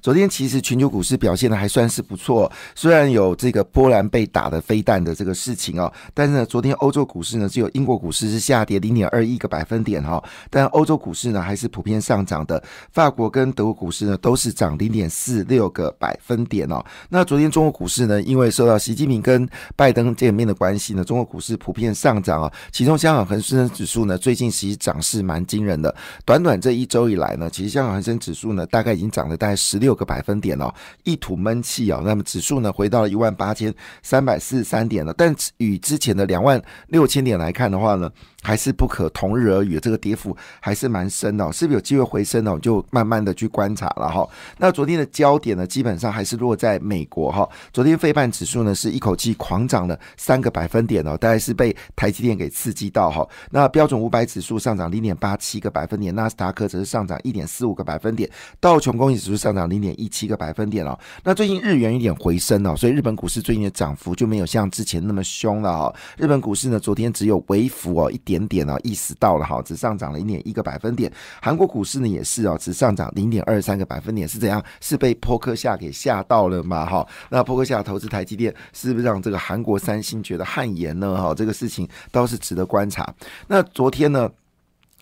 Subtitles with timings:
[0.00, 16.84] 昨天其实全球股市表现的还算是不错，虽然有这个波兰被打的飞弹的这个事情哦，但是呢，昨天欧洲股市呢只有英国股市是下跌零点二一个百分点哈，但欧洲股市呢还是普遍上涨的，法国跟德国股市呢都是涨零点四六个百分点哦。
[17.08, 25.92] 那昨天中国股市呢，因为受到习近平跟拜登见面的关系呢，中国股市普遍上涨啊，其中香港恒生指数呢最近其实涨势蛮惊人的，
[26.24, 29.85] 短短这一周以来呢，其实香港恒生指数呢大概已经涨了大概十六。
[29.86, 38.10] 六个百分点哦，一吐闷气哦，那么指数呢回到了一万八千三百四十三点了，但与之前的两万六千点来看的话呢。
[38.42, 42.56] 还是不可同日而语，这个跌幅还是蛮深的，是不是有机会回升呢？
[42.62, 44.24] 就慢慢的去观察了哈。
[44.56, 47.48] 那昨天的焦点呢，基本上还是落在美国哈。
[47.72, 53.28] 昨天费半指数呢是一口气狂涨了三个百分点哦，大概是被台积电给刺激到哈。
[53.50, 58.30] 那标准五百指数上涨零点八七个百分点，纳斯达克则是上涨一点四五个百分点，
[58.60, 60.98] 道琼工业指数上涨零点一七个百分点哦。
[61.22, 65.94] 那最近日元有点回升哦，所以日本股市最近的涨幅就没有像之前那么凶了哈。
[66.16, 68.46] 日本股市呢，昨天只有微幅哦一点。
[68.46, 71.12] 点哦，意识到了哈，只上涨了一点一个百分点。
[71.42, 74.62] 韩国股市呢也是哦，只上涨零点二三个百分点，是怎样？
[74.80, 76.86] 是被波克夏给吓到了吗？
[76.86, 81.20] 哈，那波克夏投资台积电，是不是让这个韩国三星觉得汗颜呢？
[81.20, 83.12] 哈，这个事情倒是值得观察。
[83.48, 84.30] 那昨天呢？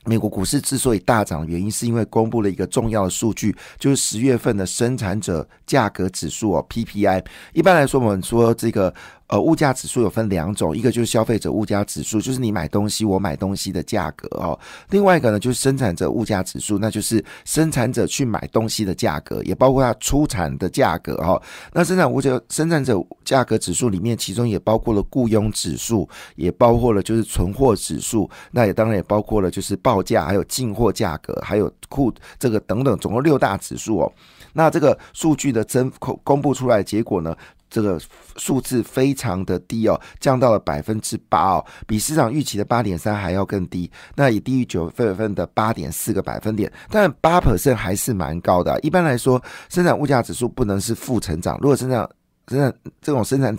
[0.05, 7.25] 美国股市之所以大涨原因，是因为公布了一个重要的数据，就是十月份的生产者价格指数哦 （PPI）。
[7.53, 8.93] 一般来说，我们说这个
[9.27, 14.57] 呃物价指数有分两种，一个就是消费者物价指数，就是你买东西我买东西的价格哦；
[14.91, 21.43] 另外一个呢就是生产者物价指数，那就是生产者去买东西的价格，也包括它出产的价格哈。
[21.73, 30.05] 那生产物价生产者价格指数里面，其中也包括了雇佣指数，也包括了就是存货指数，那也当然也包括了就是报。
[30.05, 34.13] 价还有进货价格，还有库这个等等，总共六大指数哦。
[34.53, 37.35] 那这个数据的增公公布出来结果呢，
[37.75, 38.01] 这个
[38.37, 43.91] 数字非常的低哦，降到了百分之八哦，比市场预期的八点三还要更低。
[44.15, 48.79] 那也低于九月份的八点四个百分点，但八 percent 还是蛮高的。
[48.79, 52.09] 一般来说，生产物价指数不能是负成长，如果生产
[52.47, 53.57] 生产这种生产。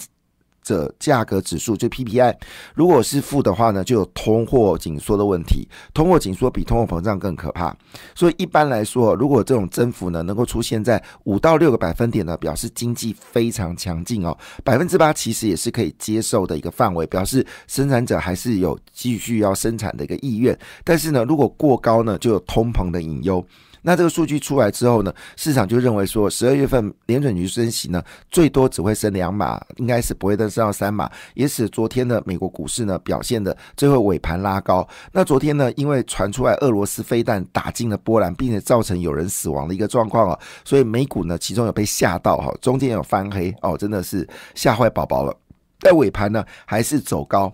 [0.65, 2.35] 者价格指数就 PPI，
[2.73, 5.67] 如果是负的话呢，就有通货紧缩的问题。
[5.93, 7.73] 通货紧缩比通货膨胀更可怕。
[8.15, 14.35] 所以一般来说，如果这种增幅呢能够出现在五到六个百分点呢，表示经济非常强劲哦。
[14.63, 20.57] 百分之八其实也是可以接受的一个范围，表示生产者还是有继续要生产的一个意愿。
[20.83, 23.45] 但是呢，如果过高呢，就有通膨的隐忧。
[23.85, 34.87] 那这个数据出来之后呢，市场就认为说，十二月份联准局升息呢，最多只会升两码，应该是不会再升到三码，也使昨天的美国股市呢表现的最后尾盘拉高。
[35.11, 45.31] 那昨天呢，因为传出来俄罗斯飞弹打进了波兰，并且造成有人死亡的一个状况啊，所以美股呢其中有被吓到哈，中间有翻黑哦，真的是吓坏宝宝了。
[45.79, 47.53] 在尾盘呢，还是走高。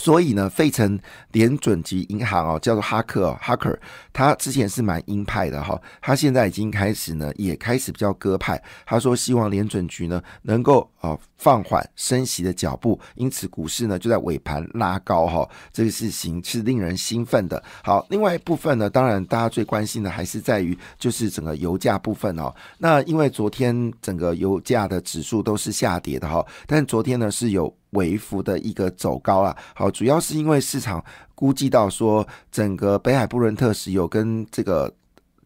[0.00, 0.98] 所以呢，费城
[1.32, 3.78] 联准局银行哦，叫做哈克哦，哈克，
[4.14, 8.58] 他之前是蛮鹰派的哈，他现在已经开始呢，也开始比较鸽派。
[8.86, 17.62] 他说希望联准局呢能够啊放缓升息的脚步，因此股市呢就在尾盘拉高哈，这个事情是令人兴奋的。
[17.84, 22.50] 好，另外一部分呢，当然大家最关心的还是在于就是整个油价部分哦。
[22.78, 27.70] 那因为昨天整个油价的指数都是下跌的哈，但昨天呢是有。
[27.90, 34.92] 微幅的一个走高啊，好，主要是因为市场估计到说，整个北海布伦特石油跟这个。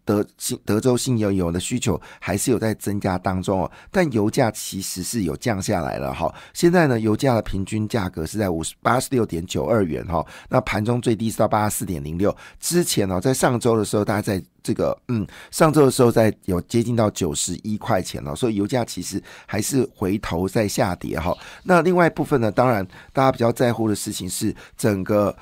[0.05, 6.33] 德新德州新油油的需求还是有在增加当中哦，但油价其实是有降下来了哈。
[6.53, 12.35] 现在呢，油价的平均价格是在五十八十六点九二元哈，那盘中最低是到八十四点零六。
[12.61, 21.37] 之前呢，在上周的时候，大家在这个嗯，上周的时候在有接近到九十一块钱了，所以油价其实还是回头在下跌哈。
[21.63, 25.35] 那另外一部分呢，当然大家比较在乎的事情是整个。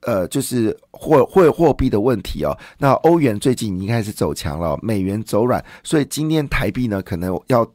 [0.00, 2.56] 呃，就是货汇货币的问题哦。
[2.78, 7.66] 那欧元最近已经开始走强了，美元走软，所以今天台币呢可能要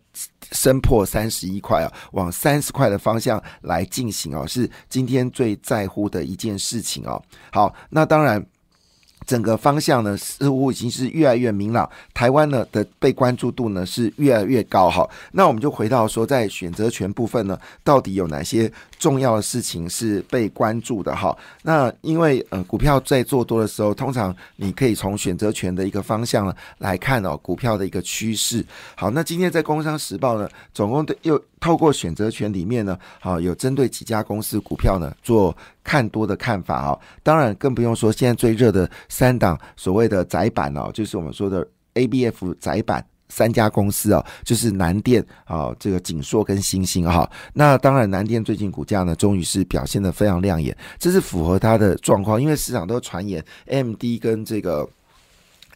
[0.52, 7.22] 升破三十一块啊，往三十块的方向来进行哦，是今天最在乎的一件事情哦。
[7.52, 8.46] 好，那当然。
[9.25, 11.90] 整个方向呢，似乎已经是越来越明朗。
[12.14, 15.08] 台湾呢的被关注度呢是越来越高哈。
[15.31, 21.36] 那我们就回到说，在选择权部分呢，到底有哪些重要的事情是被关注的哈？
[21.64, 28.66] 那因为呃，股票在做多的时候，通常你可以从选择权的一个方向呢来看哦，股票的一个趋势。
[28.96, 37.00] 好，那今天在《工商时报》呢，总共对又透过选择权里面呢，好有针对几家公司股票呢做看多的看法啊。
[37.21, 38.89] 当然更不用说现在最热的。
[39.09, 47.30] 三档所谓的窄板哦，就是我们说的 A B F 窄板三家公司啊，就是南电啊，这个锦硕跟星星哈。
[47.53, 54.88] 那当然，南电最近股价呢，终于是表现的非常亮眼，这是符合它的状况，因为市场都传言 M D 跟这个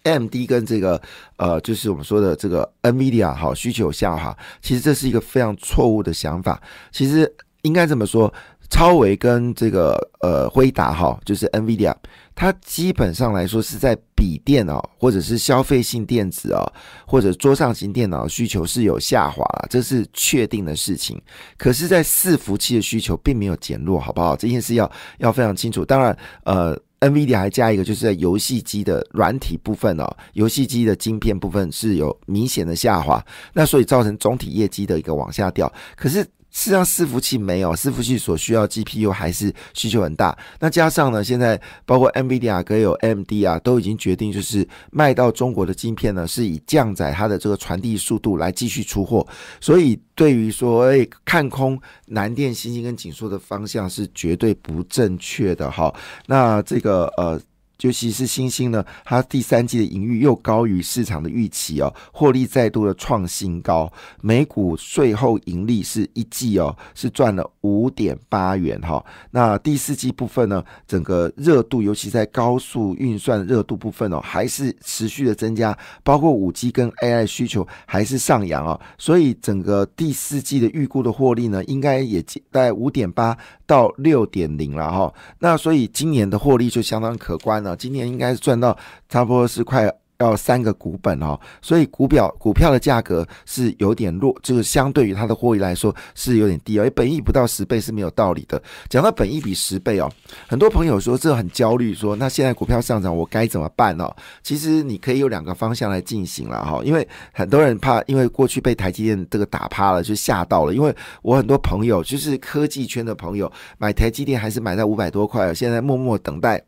[0.04, 1.01] M D 跟这个
[1.38, 6.62] 呃，就是我们说的这个 Nvidia 哈需求下哈，其实这是一个非常错误的想法。
[6.92, 7.31] 其实
[7.62, 8.33] 应该这么说，
[8.69, 11.96] 超维跟这个呃辉达哈，就是 Nvidia。
[12.36, 16.62] 它基本上来说是在笔电哦，或者是消费性电子哦，
[17.08, 21.19] 或者桌上型电脑需求是有下滑了，这是确定的事情。
[21.58, 24.36] 可是，在伺服器的需求并没有减弱，好不好？
[24.36, 25.84] 这件事要要非常清楚。
[25.84, 35.72] 当然，呃，NVIDIA 还加一个，就是在游戏机的软体部分哦，游戏机的晶片部分是有明显的下滑，那所以造成总体业绩的一个往下掉。
[35.96, 36.24] 可是。
[36.57, 40.36] 事实上，伺服器没有，伺服器所需要 GPU 还是需求很大。
[40.59, 49.25] 那加上呢，现在包括 NVIDIA 跟有 AMD 啊，都已经决定就是卖到中国的晶片呢，是以降载它的这个传递速度来继续出货。
[49.62, 55.94] 所以，对于说诶看空南电、新兴跟锦硕的方向是绝对不正确的哈。
[56.25, 57.39] 那这个呃。
[57.82, 63.92] 尤其是星星呢，它第三季的盈余又高于市场的预期哦，获利再度的创新高，
[64.22, 69.04] 每股税后盈利是一季哦，是赚了五点八元哈。
[69.32, 85.14] 那第四季部分呢，整个热度，尤其在高速运算热度部分哦，还是持续的增加，包括五 G 跟 AI 需求还是上扬啊，所以整个第四季的预估的获利呢，应该也在五点八到六点零了哈。
[85.40, 87.78] 那所以今年的获利就相当可观了。
[87.78, 88.75] 今年应该是赚到
[89.08, 89.88] 差不多是快
[90.19, 96.90] 要三个股本哦，所以股表股票的价格是有点弱，就是相对于它的获利来说是有点低哦。
[96.96, 98.62] 本益不到十倍是没有道理的。
[98.90, 100.12] 讲到本益比十倍哦，
[100.48, 104.14] 很多朋友说这很焦虑，说那现在股票上涨我该怎么办哦？
[104.42, 110.74] 其实你可以有两个方向来进行了哈，因为很多人怕，因为过去被台积电这个打趴了，就吓到了。
[110.74, 116.62] 因为我很多朋友就是科技圈的朋友，买台积电还是买在五百多块，现在默默等待。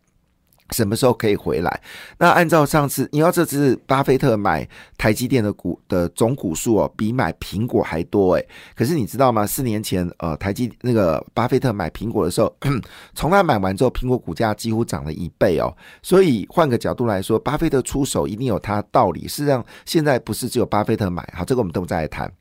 [0.72, 1.82] 什么时候可以回来？
[2.18, 4.68] 那按照上次，你要这次巴菲特买
[4.98, 8.48] 台积电的股的总股数哦，比买苹果还多诶。
[8.76, 9.46] 可是你知道吗？
[9.46, 12.54] 四年前，呃，台积那个巴菲特买苹果的时候，
[13.16, 15.76] 从他买完之后，苹果股价几乎涨了一倍哦。
[16.02, 19.28] 所以换个角度来说，巴菲特出手一定有他道理。
[19.28, 22.32] 事实上，现在不是只有巴菲特买，好，这个我们等会再来谈。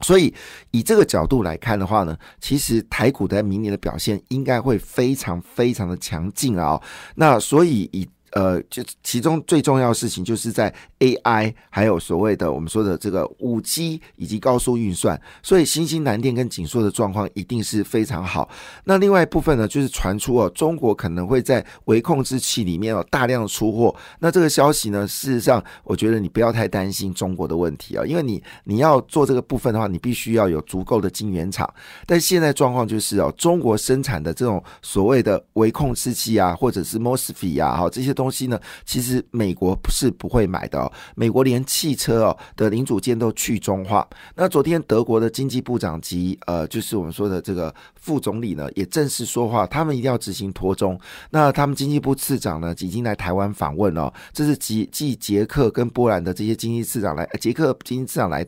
[0.00, 0.32] 所以，
[0.70, 6.80] 以这个角度来看的话呢，其实台股在明年的表现应该会非常非常的强劲啊。
[7.16, 8.08] 那所以以。
[8.32, 18.46] 呃，就其中最重要的事情，就是在 AI 还有所谓的我们说的这个五 G 以及高速运算，所以新兴南电跟锦硕的状况一定是非常好。
[18.84, 23.96] 那另外一部分呢，就是传出哦，中国可能会在微控制器里面哦大量出货。
[24.18, 31.66] 那这个消息呢，事实上我觉得你不要太担心中国的问题啊，因为你你要做这个部分的话，你必须要有足够的晶圆厂。
[32.04, 38.14] 但现在状况就是哦，中国生产的这种所谓的微控制器啊，或者是 MOSFET 啊，哈这些。
[38.18, 40.92] 东西东西呢，其实美国不是不会买的。
[41.14, 44.06] 美国连汽车哦的零组件都去中化。
[44.34, 51.00] 那昨天德国的经济部长及呃，就是我们说的这个副总理呢，也正式说话，他们一定要执行脱中。
[51.30, 54.12] 那他们经济部次长呢，已经来台湾访问了。
[54.34, 58.46] 这是继继捷克跟波兰的这些经济次长来，捷克经济次长来。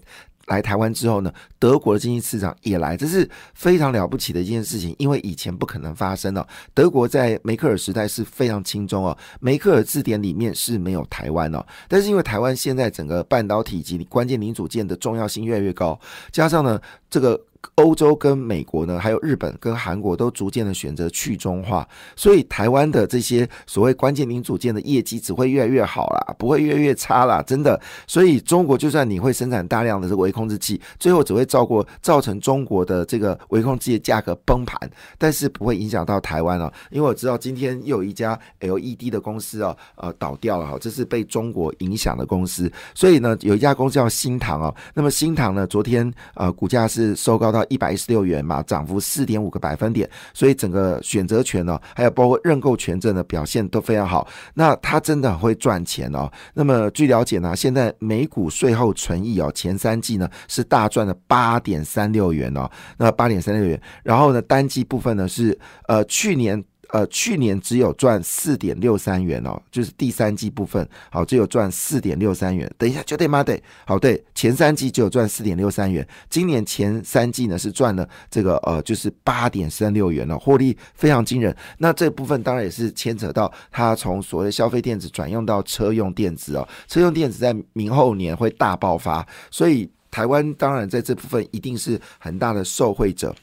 [0.50, 6.46] 来台湾之后呢，德国的经济市长也来，这是非常了不起的一件事情，因为以前不可能发生的。
[6.74, 15.98] 德国在梅克尔时代是非常轻松哦，梅克尔字典里面是没有台湾哦，但是因为台湾现在整个半导体及关键零组件的重要性越来越高，
[16.30, 16.78] 加上呢
[17.08, 17.40] 这个。
[17.74, 21.86] 欧洲跟美国呢，还有日本跟韩国都逐渐的选择去中化，
[22.16, 27.78] 所以台湾的这些所谓关键零组件的业绩只会越来越好啦，不会越来越差啦，真的。
[28.06, 34.78] 所以中国就算你会生产大量的这个微控制器，最后只会造过造成中国的这个微控制器的价格崩盘，
[35.18, 47.49] 但是不会影响到台湾了，因为我知道今天又有一家 LED 的公司啊，呃，倒掉了哈，这是被中国影响的公司，所以呢，有一家公司叫新唐哦，那么新唐呢，昨天呃股价是收高。
[47.50, 54.26] 到一百一十六元嘛，涨幅四点五个百分点，所以整个选择权呢，还有包括认购权证的表现都非常好。
[54.54, 56.30] 那它真的很会赚钱哦。
[56.54, 66.64] 那么据了解呢，现在每股税后存益哦，前三季呢是大赚了八点三六元哦，那八点三六元，然后呢单季部分呢是呃去年。
[66.92, 72.70] 呃，去年只有赚四点六三元哦，就是第三季部分，好，只有赚四点六三元。
[72.76, 73.44] 等一下，就对吗？
[73.44, 81.54] 对，好，对，前三季只有赚四点六三元，今年前三季呢是赚了这个呃，就是八点三六元了，获利非常惊人。
[81.78, 93.34] 那这部分当然也是牵扯到它从所谓消费电子转用到车用电子哦，车用电子在明后年会大爆发，所以台湾当然在这部分一定是很大的受惠者。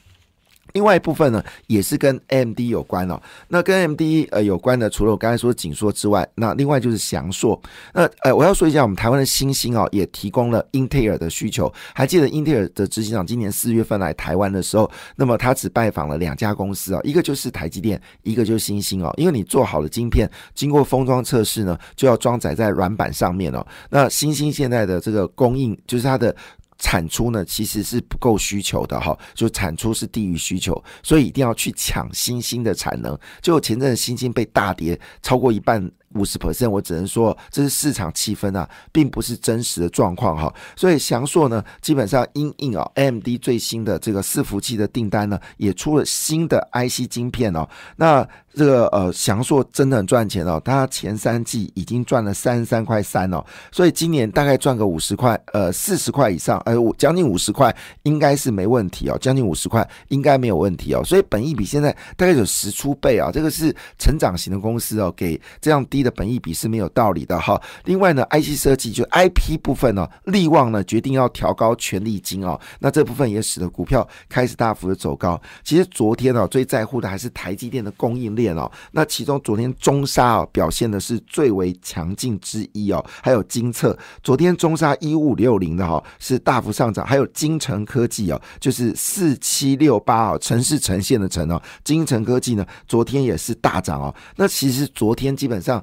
[0.72, 3.20] 另外一部分呢，也是跟 AMD 有关哦。
[3.48, 7.60] 那跟 AMD 呃有关的，除了我刚才说紧缩之外，那另外就是翔硕。
[7.92, 11.72] 那呃，我要说一下，我们台湾的新兴哦，也提供了英特尔的需求。
[11.94, 19.12] 还记得英特尔的执行长今年四月份来台湾的时候，那么他只拜访了两家公司哦，一个就是台积电，一个就是新星哦。
[19.16, 23.66] 因为你做好了晶片，经过封装测试呢，就要装载在软板上面哦。
[23.90, 26.34] 那新星现在的这个供应，就是它的。
[26.78, 33.18] 产出呢其实是不够需求的哈，就产出是低于需求，所以一定要去抢新兴的产能。
[33.42, 40.52] 就前阵子新兴被大跌超过一半五十 percent，我只能说这是市场气氛啊，并不是真实的状况哈。
[40.76, 47.68] 所以翔硕呢，基本上因应啊，AMD 最新的这个伺服器的订单呢，也出了新的 IC 晶片哦。
[47.96, 67.60] 那这个呃，翔硕真的很赚钱哦，它前三季已经赚了三十三块三哦，所以今年大概赚个五十块，呃，四十块以上，呃，将近五十块应该是没问题哦，将近五十块应该没有问题哦，所以本益比现在大概有十出倍啊，这个是成长型的公司哦，给这样低的本益比是没有道理的哈。
[67.84, 75.40] 另外呢，IC 设计就 IP 部分呢，利旺呢决定要调高权利金哦，那这部分也使得股票开始大幅的走高。
[75.62, 78.54] 其实昨天呢，最在乎的还是台积电的供应链。
[78.56, 95.82] 哦，那其中昨天中沙哦表现的是最为强劲之一哦，还有金策，昨天中沙一五六零的哈是大幅上涨，还有金城科技哦，就是四七六八哦，城市呈现的城哦，金城科技呢昨天也是大涨哦，那其实昨天基本上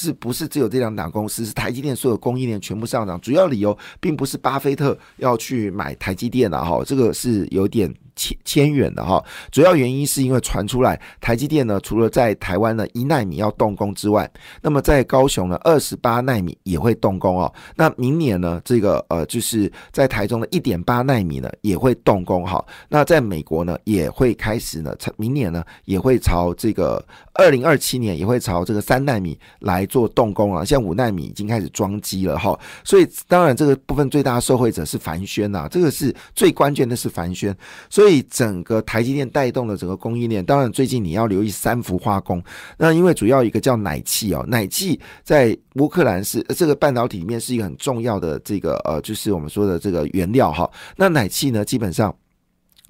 [0.00, 7.92] 是不是只有这两档公司是台积电所有供应链全部上涨，主要理由并不是巴菲特要去买台积电了哈，这个是有点。
[8.18, 14.28] 千千远的哈，主要原因是因为传出来台积电呢，除了在台湾呢一纳米要动工之外，
[14.60, 17.54] 那么在高雄呢二十八纳米也会动工哦。
[17.76, 22.60] 那明年呢，这个呃就是在台中的一点八纳米呢也会动工哈。
[22.88, 27.00] 那在美国呢也会开始呢，明年呢也会朝这个
[27.34, 30.64] 二零二七年也会朝这个三纳米来做动工啊。
[30.64, 32.56] 像五纳米已经开始装机了哈。
[32.84, 37.56] 所以当然这个部分最大的受惠者是凡轩呐，这个是最关键的是凡轩，
[37.90, 38.24] 所以。
[38.30, 42.42] 整个台积电带动了整个供应链，当然最近你要留意三氟化工。
[42.76, 50.70] 那因为主要一个叫奶气哦，奶气在乌克兰是这个半导体里面是一个很重要的这个呃，就是我们说的这个原料哈。
[50.94, 52.14] 那奶气呢，基本上。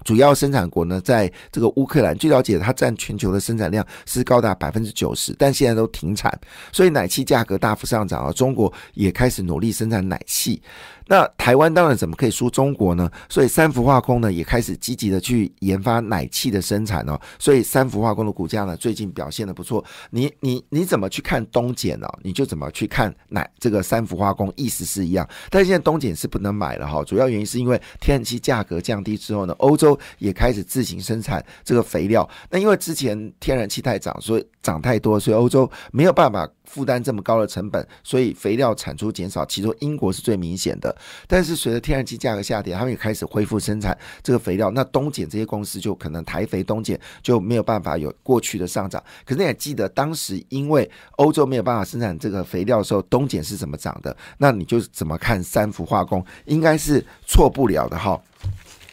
[0.09, 6.33] 主要生产国呢，在这个乌克兰，据了解，它占全球的生产量是高达百分之九十，但现在都停产，
[6.73, 8.33] 所以奶气价格大幅上涨啊。
[8.33, 10.63] 中国也开始努力生产奶气，
[11.09, 13.11] 那台湾当然怎么可以输中国呢？
[13.29, 17.21] 所以三氟化工呢也开始积极的去研发奶气的生产哦。
[17.39, 19.85] 所以三氟化工的股价呢最近表现的不错。
[20.09, 22.09] 你你你怎么去看东碱呢？
[22.23, 25.29] 你就怎么去看奶这个三氟化工，意思是一样。
[25.51, 29.98] 但现在东碱是不能买了哈，主要原因是因为天然气价格降低之后呢，欧洲。
[30.19, 32.29] 也开始自行生产这个肥料。
[32.51, 39.45] 那因为之前天然气太涨，所以涨太多，所以欧洲没有办法负担这么高的成本，所以肥料产出减少。
[39.47, 40.95] 其中英国是最明显的。
[41.27, 44.71] 但是随着天然气价格下跌，他们也开始恢复生产这个肥料。
[44.71, 49.03] 那东碱这些公司就可能台肥、东碱就没有办法有过去的上涨。
[49.25, 54.15] 可是你也记得，当时因为欧洲没有办法生产这个肥料的时候，东碱是怎么涨的？
[54.37, 56.25] 那你就怎么看三氟化工？
[56.45, 58.21] 应该是错不了的哈。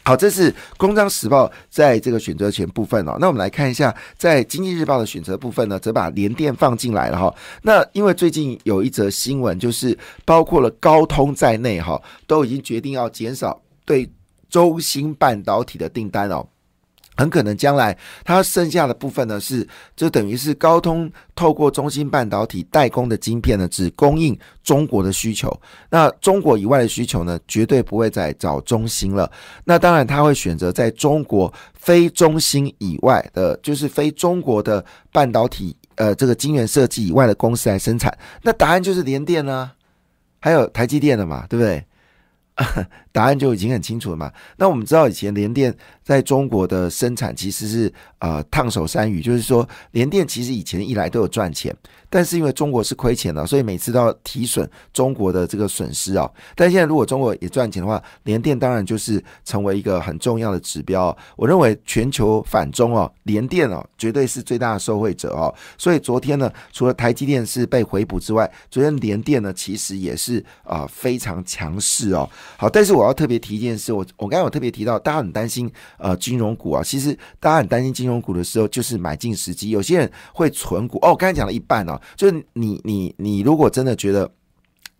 [0.06, 3.16] 好，这是《工商时报》在这个选择权部分哦。
[3.18, 7.34] 那我们来看一下，在《经济日报》的选择部分呢，则把联电放进来了哈。
[7.62, 14.08] 那因为最近有一则新闻，就是包括了高通在内哈，都已经决定要减少对
[14.48, 16.46] 中芯半导体的订单哦。
[17.16, 25.50] 很可能将来它剩下的部分呢，是就等于是高通透过中芯半导体代工的晶片呢，只供应中国的需求。
[25.90, 29.30] 那中国以外的需求呢，绝对不会再找中芯了。
[29.64, 38.16] 那当然，他会选择在中国非中芯以外的，就是非中国的半导体呃这个晶圆设计以外的公司来生产。
[38.42, 39.70] 那答案就是联电呢，
[40.40, 41.84] 还有台积电的嘛，对不对？
[43.12, 44.32] 答案就已经很清楚了嘛。
[44.56, 51.74] 那我们知道以前联电在中国的生产其实是呃烫手山芋，就是说联电其实以前一来都有赚钱，
[52.08, 56.30] 但是因为中国是亏钱的，所以每次都要提损中国的这个损失啊。
[56.54, 61.16] 但现在如果中国也赚钱的话，联电当然就是成为一个很重要的指标。
[61.36, 65.54] 我认为全球反中哦，联电哦绝对是最大的受惠者哦。
[65.76, 72.28] 所以昨天呢，除了台积电是被回补之外，昨天联电呢其实也是啊非常强势哦。
[72.56, 79.70] 好，但是我要特别提一件事，我我刚才有特别提到，大家很担心呃金融股啊，其实大家很担心金融股的时候，就是买进时机。
[79.70, 84.30] 有些人会存股哦，我刚才讲了一半哦，就是你你你如果真的觉得。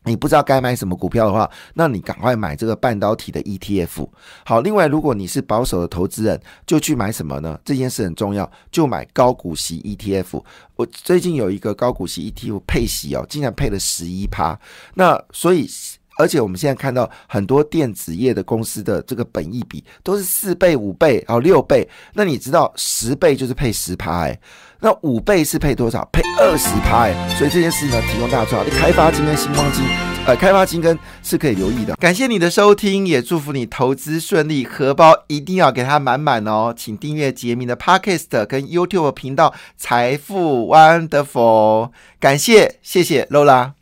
[0.09, 4.09] 你不知道该买什么股票的话，那你赶快买这个半导体的 ETF。
[4.45, 7.59] 好，另外如果你是保守的投资人，就去买什么呢？
[7.65, 10.41] 这件事很重要，就买高股息 ETF。
[10.76, 14.57] 我最近有一个高股息 ETF 配息哦，竟然配了十一趴。
[14.95, 15.69] 那所以，
[16.17, 21.89] 而且我们现在看到很多电子业的公司的这个本益比都是四倍、五倍、哦六倍。
[22.15, 24.39] 那你知道十倍就是配十趴哎。
[24.79, 26.07] 那五倍是配多少？
[26.13, 28.65] 配二十派，所以这件事呢，提供大家做好。
[28.65, 29.83] 你开发金跟星光金，
[30.27, 31.97] 呃，开发金跟是可以留意的。
[31.97, 36.75] 感谢你的收听，也祝福你投资顺利，荷包一定要给它满满哦。
[36.77, 41.91] 请订阅杰明的 Podcast 跟 YouTube 频道财富 Wonderful。
[42.21, 43.77] 感谢，谢谢 Lola。